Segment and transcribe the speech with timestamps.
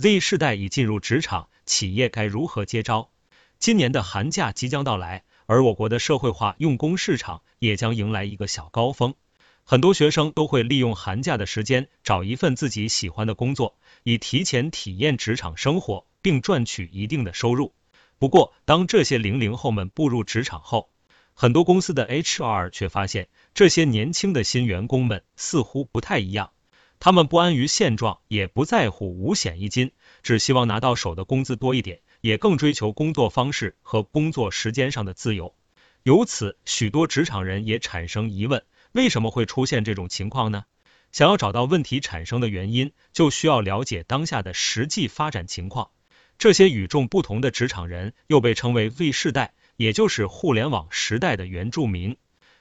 [0.00, 3.10] Z 世代已进入职场，企业该如何接招？
[3.58, 9.14] 今年的寒假即将到来，而我国的社会化用工市场也将迎来一个小高峰。
[9.62, 17.74] 很多学生都会利用寒假的时间找一份自己喜欢的工作，以提前体验职场生活，并赚取一定的收入。
[18.18, 20.88] 不过，当这些零零后们步入职场后，
[21.34, 26.52] 很多公司的 HR 却发现，这些年轻的新员工们似乎不太一样。
[27.02, 29.92] 他们不安于现状，也不在乎五险一金，
[30.22, 35.54] 只希望拿到手的工资多一点，也更追求工作方式和工作时间上的自由。
[36.02, 38.62] 由此，许多职场人也产生疑问。
[38.92, 40.64] 为什么会出现这种情况呢？
[41.10, 45.88] 想要找到问题产生的原因，就需要了解当下的实际发展情况。
[46.36, 52.18] 这些与众不同的职场人又被称为 V 世代，也就是互联网时代的原住民。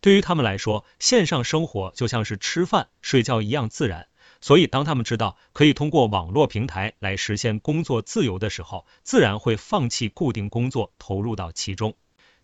[0.00, 4.08] 对于他们来说，线上生活就像是吃饭、睡觉一样自然。
[4.42, 11.94] 所以，当他们知道可以通过网络平台来实现工作自由的时候，自然会放弃固定工作，投入到其中。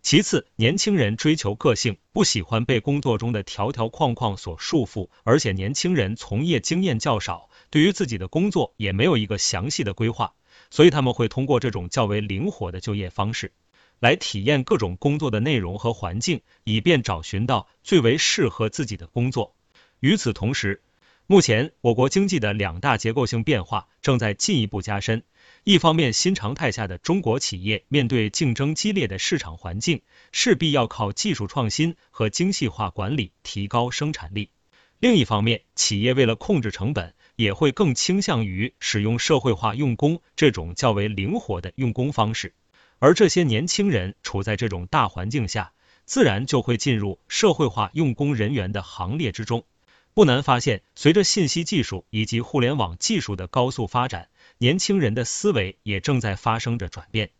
[0.00, 10.34] 其次，年轻人追求个性，不喜欢被工作中的条条框框所束缚，而且年轻人从业经验较少，对于自己的工作也没有一个详细的规划，
[10.70, 13.50] 所以他们会通过这种较为灵活的就业方式，
[13.98, 19.56] 来体验各种工作的内容和环境，以便找寻到最为适合自己的工作。
[19.98, 20.80] 与此同时，
[21.30, 25.24] 目前我国经济的两大结构性变化正在进一步加深。
[25.62, 30.00] 一方面，新常态下的中国企业面对竞争激烈的市场环境，
[30.32, 34.48] 势必要靠技术创新和精细化管理提高生产力；
[35.00, 42.54] 另一方面，企业为了控制成本，也会更倾向于使用社会化用工这种较为灵活的用工方式。
[43.00, 45.72] 而这些年轻人处在这种大环境下，
[46.06, 49.66] 自然就会进入社会化用工人员的行列之中。
[50.18, 57.30] 不难发现，随着信息技术以及互联网技术的高速发展，年轻人的思维也正在发生着转变，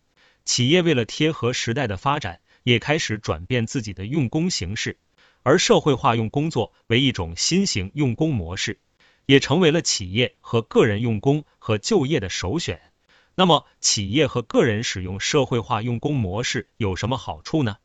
[0.45, 4.97] 企业为了贴合时代的发展，也开始转变自己的用工形式，
[5.43, 8.79] 而社会化用工作为一种新型用工模式，
[9.27, 12.81] 也成为了企业和个人用工和就业的首选。
[13.35, 17.79] 那么，企业和个人使用社会化用工模式有什么好处呢？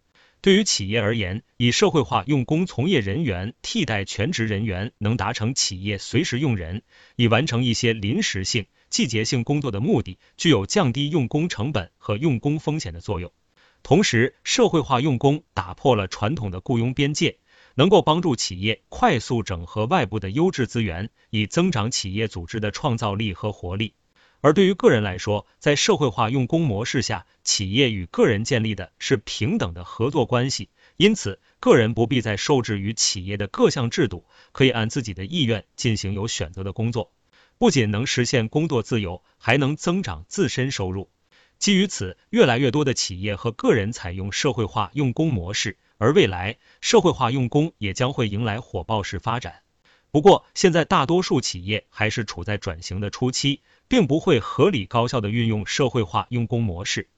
[0.44, 6.81] 对于企业而言，以社会化用工从业人员替代全职人员，能达成企业随时用人，
[7.16, 8.66] 以完成一些临时性。
[8.90, 13.31] 季节性工作的目的具有降低用工成本和用工风险的作用。
[13.84, 17.38] 同时，社会化用工打破了传统的雇佣边界，
[17.75, 23.94] 能够帮助企业快速整合外部的优质资源，以增长企业组织的创造力和活力。
[24.44, 30.68] 而对于个人来说，在社会化用工模式下，企业与个人建立的是平等的合作关系，
[30.98, 37.14] 因此，个人不必再受制于企业的各项制度，可以按自己的意愿进行有选择的工作。
[37.58, 41.10] 不仅能实现工作自由，还能增长自身收入。
[41.58, 49.62] 基于此，越来越多的企业和个人采用社会化用工模式，而未来社会化用工也将会迎来火爆式发展。
[50.13, 57.09] 不过，现在大多数企业还是处在转型的初期，并不会合理高效的运用社会化用工模式。